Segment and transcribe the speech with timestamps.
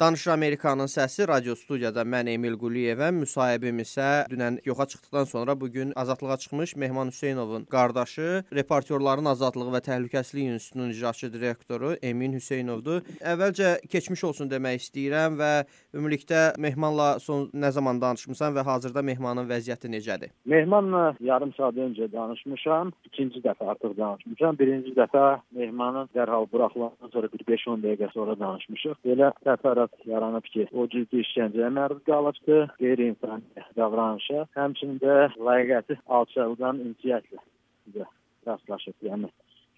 [0.00, 5.68] Danışır Amerikanın səsi radio studiyada mən Emil Quliyevəm, müsahibim isə dünən yoxa çıxdıqdan sonra bu
[5.70, 13.04] gün azadlığa çıxmış Mehman Hüseynovun qardaşı, Reportyorların Azadlığı və Təhlükəsizlik İnstitutunun icraçı direktoru Emin Hüseynovdur.
[13.20, 15.52] Əvvəlcə keçmiş olsun demək istəyirəm və
[15.94, 20.34] ümumilikdə Mehmanla son nə zaman danışmısan və hazırda Mehmanın vəziyyəti necədir?
[20.44, 22.92] Mehmanla yarım saat öncə danışmışam.
[23.12, 24.58] İkinci dəfə artıq danışmışam.
[24.58, 28.98] Birinci dəfə Mehmanın dərhal buraxılandan sonra bir 5-10 dəqiqə sonra danışmışıq.
[29.06, 35.98] Belə təfərrüat təəssürat yaranıb ki, o ciddi işgəncəyə məruz qalıbdı, qeyri-insani davranışa, həmçinin də layiqəti
[36.06, 38.06] alçaldan insiyyətlə
[38.46, 38.94] rastlaşıb.
[39.02, 39.30] Yəni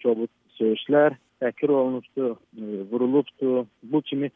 [0.03, 0.29] kobud
[0.59, 3.67] söyüşlər təkrar olunubdu, e, vurulubdu.
[3.83, 4.31] Bu kimi e,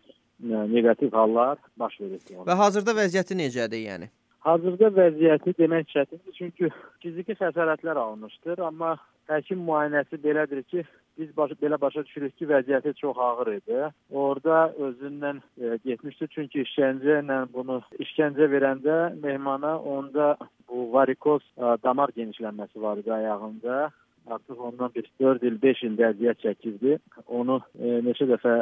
[0.73, 2.21] neqativ hallar baş verib.
[2.47, 4.09] Və hazırda vəziyyəti necədir, yəni?
[4.41, 6.69] Hazırda vəziyyəti demək çətindir, çünki
[7.03, 8.95] fiziki xəsarətlər alınmışdır, amma
[9.29, 10.81] həkim müayinəsi belədir ki,
[11.19, 13.83] biz baş, belə başa düşürük ki, vəziyyəti çox ağır idi.
[14.09, 20.33] Orada özündən e, getmişdi, çünki işgəncə ilə bunu işgəncə verəndə mehmana onda
[20.69, 23.91] bu varikoz e, damar genişlənməsi var idi ayağında
[24.35, 26.97] artıq ondan bir 4 il, 5 il əziyyət çəkirdi.
[27.27, 28.55] Onu e, neçə dəfə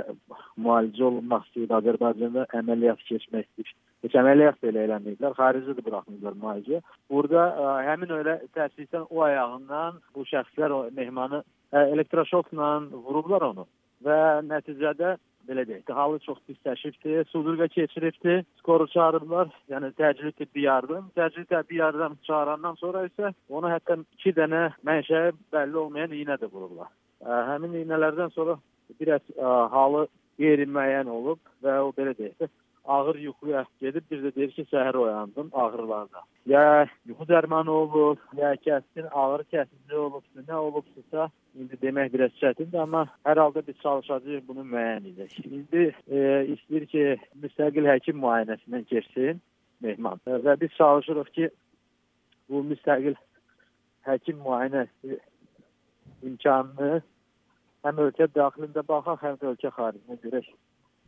[0.58, 3.74] müalicə olunmaq istəyirdi Azərbaycanda, əməliyyat keçmək istəyir.
[4.06, 6.82] Heç əməliyyat belə eləməyiblər, xaricdə də buraxmırlar müalicə.
[7.12, 12.72] Burada ə, e, həmin elə təəssüfən o ayağından bu şəxslər o mehmanı ə, e, elektroşokla
[12.94, 13.68] vurublar onu
[14.06, 15.18] və nəticədə
[15.50, 21.10] belə deyək, halı çox pisləşibdi, sudurqa keçiribdi, skoru çağırıblar, yəni təcili tibbi yardım.
[21.18, 26.52] Təcili tibbi yardım çağırandan sonra isə ona hətta 2 dənə mənşəyi bəlli olmayan iynə də
[26.54, 26.92] vurublar.
[27.26, 28.56] Həmin iynələrdən sonra
[29.02, 30.08] biraz ə, halı
[30.40, 32.48] qeyri-müəyyən olub və o belə deyək,
[32.96, 36.24] ağır yuxuya gedib bir də deyir ki, səhər oyandım ağrılarda.
[36.50, 36.64] Ya
[37.06, 41.28] yuxu dərmanı olub, ya kəskin ağrı kəsici olubsa, nə olubsa,
[41.60, 45.38] indi demək biraz çətindir, amma hər halda biz çalışacağıq bunu müəyyən edək.
[45.46, 46.20] İndi e,
[46.56, 47.06] istəyir ki,
[47.44, 49.42] müstəqil həkim müayinəsindən keçsin
[49.86, 51.50] mehman və biz çalışırıq ki,
[52.50, 53.16] bu müstəqil
[54.10, 55.20] həkim müayinəsi
[56.32, 57.02] imkanını
[57.86, 60.50] həm ölkə daxilində baxaq, həm də ölkə xaricində görək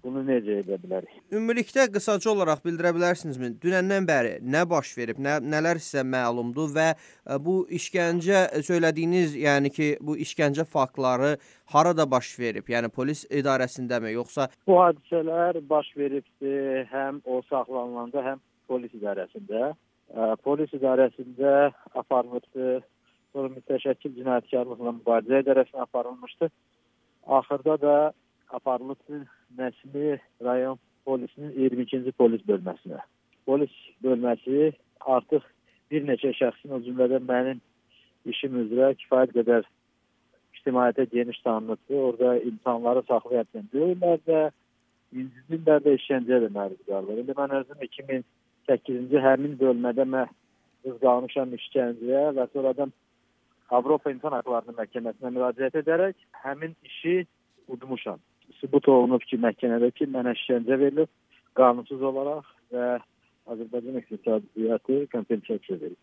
[0.04, 1.14] bunu necə edə bilərik?
[1.34, 3.52] Ümumilikdə qısaca olaraq bildirə bilərsinizmi?
[3.64, 9.72] Dünəndən bəri nə baş verib, nə nələr sizə məlumdur və ə, bu işgəncə söylədiyiniz, yəni
[9.76, 11.36] ki, bu işgəncə faktları
[11.74, 12.70] harada baş verib?
[12.74, 18.42] Yəni polis idarəsindəmi, yoxsa Bu hadisələr baş veribdi həm o saxlanılanda, həm
[18.72, 19.74] polis idarəsində.
[20.12, 21.72] Ə, polis idarəsində
[22.04, 22.80] aparılıbdı.
[23.32, 26.50] Sonra mütəşəkkil cinayətkarlıqla mübarizə idarəsinə aparılmışdı.
[27.38, 27.96] Axırda da
[28.50, 29.22] aparılıbdı
[29.58, 33.02] Nəsimi rayon polisinin 22-ci polis bölməsinə.
[33.46, 33.74] Polis
[34.04, 34.72] bölməsi
[35.16, 35.44] artıq
[35.92, 37.62] bir neçə şəxsin o cümlədən mənim
[38.32, 39.68] işim üzrə kifayət qədər
[40.56, 42.04] ictimaiyyətə geniş tanınıbdır.
[42.08, 44.42] Orada insanları saxlayarkən döyürlər də,
[45.12, 47.22] incidirlər də, işgəncəyə də məruz qalırlar.
[47.24, 50.34] İndi mən özüm 2008-ci həmin bölmədə mən
[50.86, 52.94] qız qalmışam işgəncəyə və sonradan
[53.72, 57.22] Avropa İnsan Hüquqları Məhkəməsinə müraciət edərək həmin işi
[57.72, 58.20] udmuşam
[58.72, 61.10] sübut olunub ki, məhkəmədə ki, mənə işgəncə verilib
[61.60, 63.00] qanunsuz olaraq və
[63.52, 66.00] Azərbaycan iqtisadiyyatı kompensasiya verir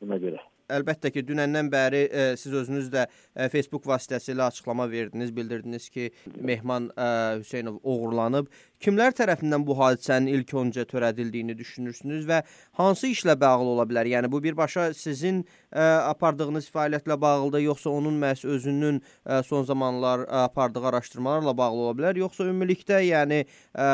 [0.00, 0.40] buna görə.
[0.72, 5.30] Əlbəttə ki, dünəndən bəri ə, e, siz özünüz də ə, e, Facebook vasitəsilə açıqlama verdiniz,
[5.36, 6.08] bildirdiniz ki,
[6.40, 8.48] Mehman ə, e, Hüseynov oğurlanıb.
[8.82, 12.40] Kimlər tərəfindən bu hadisənin ilk öncə törədildiyini düşünürsünüz və
[12.78, 14.08] hansı işlə bağlı ola bilər?
[14.10, 20.24] Yəni bu birbaşa sizin ə, apardığınız fəaliyyətlə bağlıdır, yoxsa onun məhz özünün ə, son zamanlar
[20.26, 23.86] ə, apardığı araşdırmalarla bağlı ola bilər, yoxsa ümumilikdə yəni ə,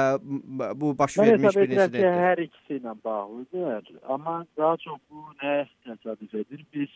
[0.81, 2.09] bu baş vermiş bir insidentdir?
[2.25, 6.65] Hər ikisi ilə bağlıdır, amma daha çox bu nə təsadüf edir?
[6.75, 6.89] biz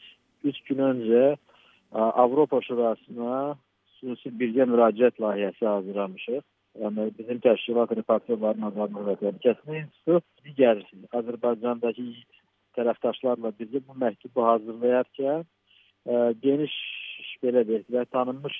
[0.44, 1.36] 3 gün öncə
[1.92, 3.58] Avropa Şurasına
[4.00, 6.42] xüsusi birgə müraciət layihəsi hazırlamışıq.
[6.80, 10.78] Yəni bizim təşkilat reportyorların azadlığı və təhlükəsizlik institutu digər
[11.20, 12.04] Azərbaycandakı
[12.78, 16.76] tərəfdaşlarla birgə bu məktubu hazırlayarkən ə, geniş
[17.42, 18.56] belə deyək və tanınmış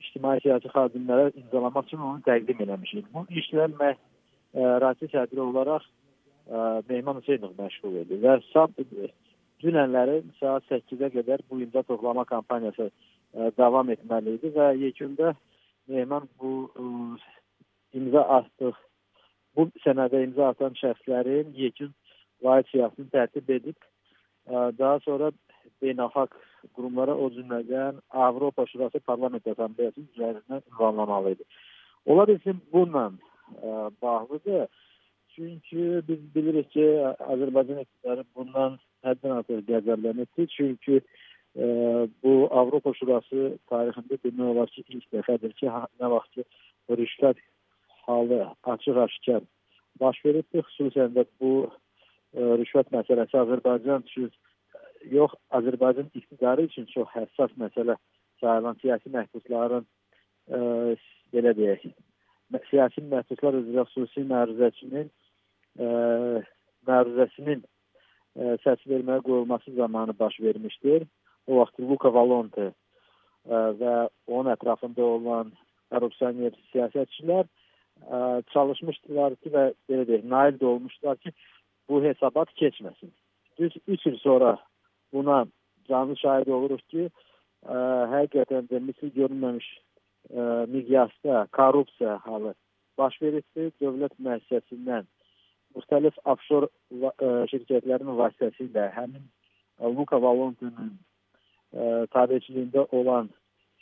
[0.00, 3.10] ictimai siyasi xadimlərə imzalamaq üçün onu təqdim eləmişik.
[3.14, 4.06] Bu işlə məhz
[4.82, 8.78] Rasiya sədri olaraq ə, Mehman Hüseynov məşğul edir və sab
[9.62, 15.34] dünənləri saat 8-ə qədər bu imza toplama kampaniyası ə, e, davam etməli idi və yekunda
[15.90, 17.39] Mehman bu ə, e,
[17.96, 18.76] imza atdıq.
[19.56, 21.94] Bu sənədə imza atan şəxslərin yekun
[22.44, 23.88] vahid siyasətini tərtib edib ə,
[24.52, 25.30] e, daha sonra
[25.82, 26.36] beynəlxalq
[26.76, 31.48] qurumlara o cümlədən Avropa Şurası Parlament Assambleyası üzərindən ünvanlamalı idi.
[32.06, 34.68] Ola bilsin bununla ə, bağlıdır.
[35.34, 36.86] Çünki biz bilirik ki,
[37.32, 40.48] Azərbaycan iqtidarı bundan həddən artıq qəzəblənibdir.
[40.56, 41.66] Çünki e,
[42.22, 46.44] bu Avropa Şurası tarixində demək olar ki, ilk dəfədir ki, nə vaxt ki,
[47.00, 47.40] rüşvət
[48.10, 48.40] halı
[48.74, 49.42] açıq-aşkar
[50.00, 50.64] baş veribdir.
[50.66, 51.70] Xüsusən də bu ə,
[52.60, 54.30] rüşvət məsələsi Azərbaycan üçün
[55.12, 57.96] yox, Azərbaycan iqtidarı üçün çox həssas məsələ
[58.40, 60.60] sayılan siyasi məhbusların ə,
[61.34, 61.86] belə deyək,
[62.70, 65.88] siyasi məhbuslar üzrə xüsusi məruzəçinin ə,
[66.88, 71.08] məruzəsinin ə, səs verməyə qoyulması zamanı baş vermişdir.
[71.48, 73.94] O vaxt Luka Valonte ə, və
[74.28, 75.52] onun ətrafında olan
[75.90, 77.59] korrupsioner siyasətçilər ə,
[78.54, 81.32] çalışmışdılar ki və belə deyək, nail də olmuşlar ki,
[81.88, 83.12] bu hesabat keçməsin.
[83.58, 84.58] Düz 3 il sonra
[85.12, 85.46] buna
[85.88, 87.10] canlı şahid oluruq ki,
[87.66, 87.76] ə,
[88.14, 89.68] həqiqətən də misli görünməmiş
[90.30, 92.54] ə, miqyasda korrupsiya halı
[92.98, 93.72] baş veribdir.
[93.82, 95.08] Dövlət müəssisəsindən
[95.76, 99.26] müxtəlif offshore ə, şirkətlərin vasitəsilə həmin
[99.78, 100.98] ə, Luka Valontunun
[102.10, 103.28] tabiçiliyində olan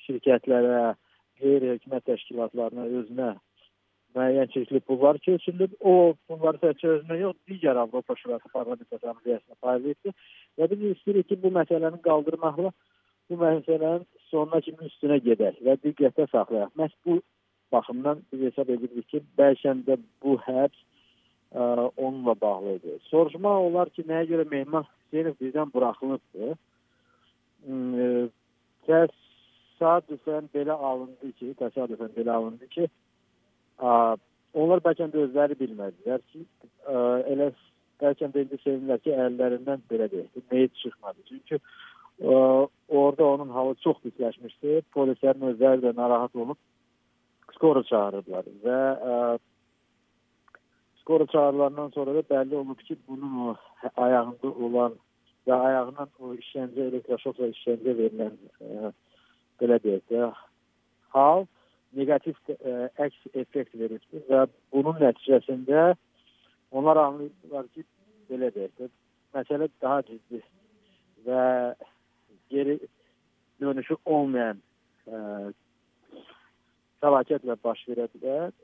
[0.04, 0.94] şirkətlərə,
[1.40, 3.28] qeyri-hökumət təşkilatlarına özünə
[4.18, 5.74] müəyyən çeşidli pullar keçirilib.
[5.80, 10.14] O pulları təkcə özünə yox, digər Avropa Şurası Parlament Assambleyasına paylayıb
[10.58, 12.72] və biz istəyirik ki, bu məsələni qaldırmaqla
[13.30, 16.70] bu məsələnin sonuna kimi üstünə gedək və diqqətdə saxlayaq.
[16.80, 17.20] Məhz bu
[17.72, 20.78] baxımdan biz hesab edirik ki, bəlkə də bu həbs
[21.52, 22.96] ə, onunla bağlı idi.
[23.10, 26.56] Soruşmaq olar ki, nəyə görə Mehman Hüseynov bizdən buraxılıbdı?
[28.88, 32.88] təsadüfən belə alındı ki, təsadüfən belə alındı ki,
[33.78, 36.44] onlar bəlkə də özləri bilmədilər ki,
[36.86, 37.02] ə,
[37.34, 37.50] elə
[38.02, 41.26] bəlkə də indi sevinirlər ki, əllərindən belə deyək, meyit çıxmadı.
[41.28, 42.40] Çünki ə,
[42.88, 44.82] orada onun halı çox pisləşmişdi.
[44.94, 46.58] Polislərin özləri də narahat olub
[47.58, 48.78] skora çağırırdılar və
[49.10, 49.18] ə,
[51.00, 53.56] skora çağırılandan sonra da bəlli olub ki, bunun o
[53.96, 54.98] ayağında olan
[55.46, 58.92] və ayağından o işgəncə, elektroşokla işgəncə verilən ə,
[59.60, 60.32] belə deyək də
[61.14, 61.46] hal
[61.96, 64.44] neqativ ə, əks effekt veribdir və
[64.74, 65.94] bunun nəticəsində
[66.70, 67.84] onlar anlayırlar ki,
[68.28, 68.90] belə deyək
[69.36, 70.42] məsələ daha ciddi
[71.26, 71.42] və
[72.52, 72.78] geri
[73.60, 74.60] dönüşü olmayan
[75.08, 75.50] ə,
[77.02, 78.54] fəlakətlə baş verə bilər.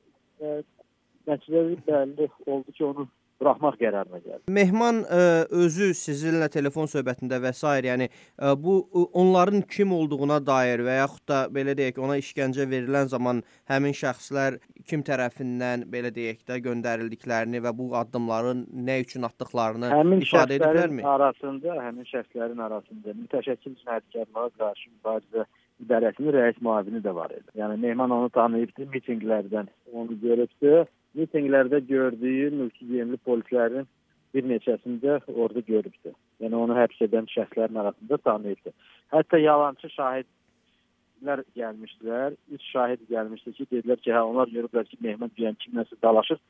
[1.24, 3.06] Nəticələri bəlli oldu ki, onu
[3.42, 4.42] buraxmaq qərarına gəldi.
[4.56, 5.22] Mehman ə,
[5.62, 7.64] özü sizinlə telefon söhbətində və s.
[7.88, 8.76] yəni ə, bu
[9.12, 14.58] onların kim olduğuna dair və yaxud da belə deyək, ona işgəncə verilən zaman həmin şəxslər
[14.88, 21.04] kim tərəfindən belə deyək də göndərildiklərini və bu addımların nə üçün atdıqlarını həmin ifadə ediblərmi?
[21.04, 25.46] arasında, həmin şəxslərin arasında mütəşəkkil cinayətkarlığa qarşı mübarizə
[25.82, 27.48] idarəsinin rəis müavini də var idi.
[27.58, 30.84] Yəni Mehman onu tanıyıbdı, mitinqlərdən onu görübdü
[31.18, 33.86] mitinqlərdə gördüyü mülki geyimli polislərin
[34.34, 36.12] bir neçəsində orada görübdü.
[36.42, 38.72] Yəni onu həbs edən şəxslərin arasında tanıyıbdı.
[39.14, 42.34] Hətta yalançı şahidlər gəlmişdilər.
[42.56, 46.42] Üç şahid gəlmişdi ki, dedilər ki, hə onlar görüblər ki, Mehmet deyən kimləsə dalaşır.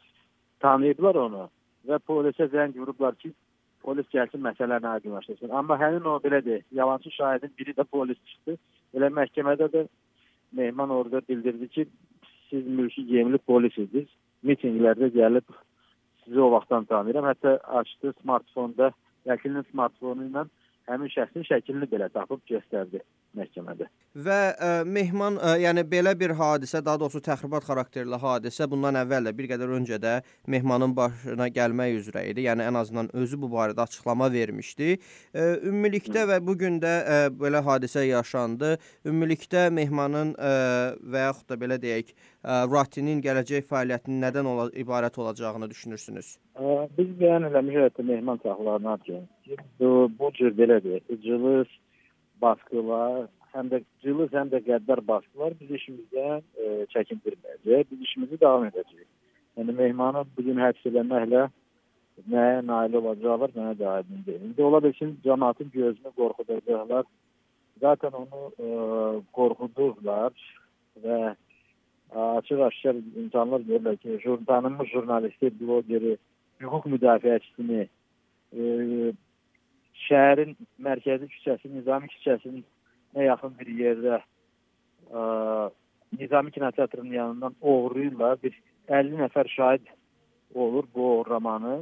[0.65, 1.49] Tanıyıblar onu
[1.89, 3.35] və polisə zəng vurublar ki,
[3.85, 5.53] polis gəlsin məsələni aydınlaşdırsın.
[5.53, 8.57] Amma həmin o belə deyil, yalançı şahidin biri də polis çıxdı.
[8.97, 9.87] Elə məhkəmədə də
[10.55, 11.87] Mehman orada bildirdi ki,
[12.49, 14.09] siz mülki geyimli polis idiniz
[14.49, 15.57] mitinqlərdə gəlib
[16.25, 17.29] sizi o vaxtdan tanıyıram.
[17.33, 18.93] Hətta açdı smartfonda,
[19.29, 20.47] vəkilin smartfonu ilə
[20.91, 23.03] həmin şəxsin şəklini belə tapıb göstərdi
[23.39, 23.89] məhkəmədə.
[24.15, 29.27] Və ə, Mehman, ə, yəni belə bir hadisə, daha doğrusu təxribat xarakterli hadisə bundan əvvəl
[29.27, 30.13] də bir qədər öncə də
[30.47, 32.45] Mehmanın başına gəlmək üzrə idi.
[32.47, 34.93] Yəni ən azından özü bu barədə açıqlama vermişdi.
[35.35, 38.77] Ə, ümumilikdə və bu gün də ə, belə hadisə yaşandı.
[39.03, 40.55] Ümumilikdə Mehmanın ə,
[41.03, 46.37] və yaxud da belə deyək, ə, Ratinin gələcək fəaliyyətinin nədən ola ibarət olacağını düşünürsünüz?
[46.55, 49.27] Ə, biz bəyan eləmişik ki, Mehman saxlanarkən
[49.81, 51.75] bu, bu cür belə deyək, cılız
[52.45, 57.91] baskılar, həm də cılız, həm də qəddar baskılar biz işimizdən e, çəkindirməyəcək.
[57.91, 59.11] Biz işimizi davam edəcəyik.
[59.59, 61.47] Yəni Mehmanı bu gün həbs etməklə
[62.31, 64.43] nəyə nail olacaqlar, mənə də aydın deyil.
[64.49, 67.05] İndi ola bilsin cəmaatın gözünü qorxudacaqlar.
[67.81, 68.69] Zaten onu e,
[69.39, 70.33] qorxudurlar
[71.05, 71.19] və
[72.15, 76.17] açıq-aşkar insanlar görürlər ki, jur, tanınmış jurnalisti, blogeri,
[76.63, 77.87] hüquq müdafiəçisini
[78.53, 78.63] e,
[80.09, 80.55] şəhərin
[80.87, 82.65] mərkəzi küçəsi, Nizami küçəsinin
[83.25, 84.21] yaxın bir yerdə
[85.11, 85.25] ə,
[86.19, 88.39] Nizami kinoteatrının yanından oğurlayırlar.
[88.43, 88.57] Bir
[88.89, 89.87] 50 nəfər şahid
[90.55, 91.77] olur bu oğurlamanı.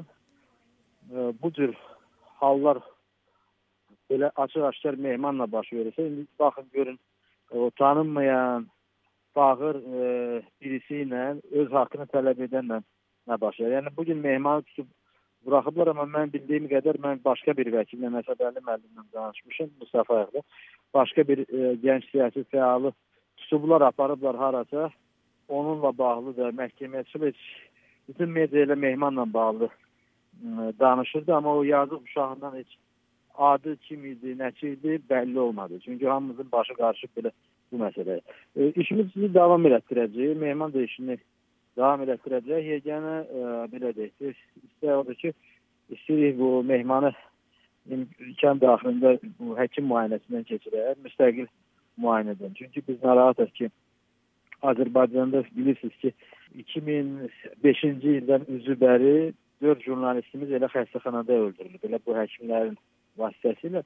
[1.13, 1.75] Ə, bu cür
[2.41, 2.83] hallar
[4.11, 6.99] belə açıq-aşkar mehmanla baş verirsə, indi baxın görün
[7.51, 8.67] o tanınmayan
[9.37, 11.23] bağır e, birisi ilə
[11.61, 12.83] öz haqqını tələb edənlə
[13.29, 13.79] nə baş verir.
[13.79, 14.89] Yəni bu gün mehmanı tutub
[15.47, 20.43] buraxıblar, amma mən bildiyim qədər mən başqa bir vəkillə Məsədəli müəllimlə danışmışam Mustafayevlə.
[20.95, 22.93] Başqa bir e, gənc siyasi fəalı
[23.37, 24.91] tutublar, aparıblar harasa.
[25.49, 27.41] onunla bağlı da məhkəməçi heç
[28.09, 32.79] bütün media ilə Mehmanla bağlı ə, danışırdı, amma o yazıq uşağından heç
[33.39, 35.81] adı kim idi, nəçi idi bəlli olmadı.
[35.85, 37.31] Çünki hamımızın başı qarışıb belə
[37.73, 38.21] bu məsələyə.
[38.57, 40.35] E, işimiz bizi davam elətdirəcək.
[40.39, 41.19] Mehman da işini
[41.79, 42.71] davam elətdirəcək.
[42.77, 45.33] Yeganə e, belə deyək, istək odur ki,
[45.97, 47.13] istəyirik bu Mehmanı
[47.91, 51.49] imkan daxilində bu həkim müayinəsindən keçirək, müstəqil
[52.03, 52.55] müayinədən.
[52.59, 53.71] Çünki biz narahatıq ki,
[54.63, 56.13] Azərbaycanda bilirsiniz ki,
[56.63, 59.15] 2005-ci ildən üzü bəri
[59.65, 61.85] 4 jurnalistimiz elə xəstəxanada öldürülüb.
[61.89, 62.77] Elə bu həkimlərin
[63.19, 63.83] vasitəsilə.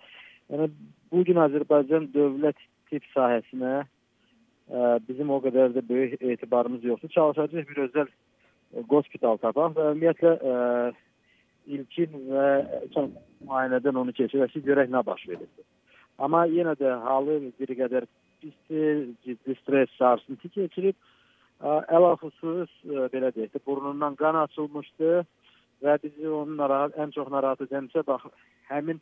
[0.52, 0.71] Yəni
[1.12, 2.59] bu gün Azərbaycan dövlət
[2.90, 3.85] tibb sahəsinə
[5.08, 7.08] bizim o qədər də böyük etibarımız yoxdur.
[7.08, 8.08] Çalışacağıq bir özəl
[8.90, 10.54] hospital tapaq və ümumiyyətlə e,
[11.76, 12.46] ilkin və
[12.94, 13.12] son
[13.46, 15.49] müayinədən onu keçirək ki, görək nə baş verir.
[16.18, 18.06] Amma yenə də halı bir qədər
[18.40, 20.96] pisdir, ciddi stres, sarsıntı keçirib.
[21.62, 22.73] Əlaxüsus
[23.12, 25.23] belə deyək də burnundan qan açılmışdı
[25.85, 28.26] və bizi onun narahat, ən çox narahat edənsə bax
[28.68, 29.00] həmin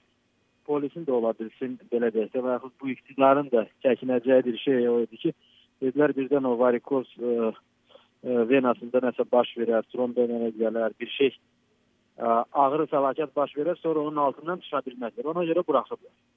[0.66, 4.88] polisin də ola bilsin belə deyək də və yaxud bu iqtidarın da çəkinəcəyi bir şey
[4.88, 5.34] o idi ki,
[5.82, 11.34] dedilər birdən o varikoz ə, ə, venasında nəsə baş verər, tromb əmələ gələr, bir şey
[11.34, 15.32] ə, ağır fəlakət baş verər, sonra onun altından çıxa bilməzlər.
[15.34, 16.12] Ona görə buraxıblar.